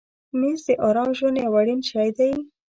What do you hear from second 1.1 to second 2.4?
ژوند یو اړین شی دی.